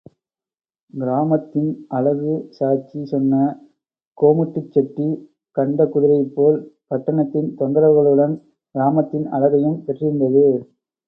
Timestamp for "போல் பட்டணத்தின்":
6.33-7.51